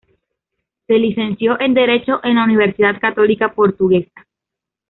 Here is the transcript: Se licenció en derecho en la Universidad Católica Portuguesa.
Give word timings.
Se 0.87 0.93
licenció 0.95 1.61
en 1.61 1.75
derecho 1.75 2.21
en 2.23 2.33
la 2.37 2.45
Universidad 2.45 2.99
Católica 2.99 3.53
Portuguesa. 3.53 4.25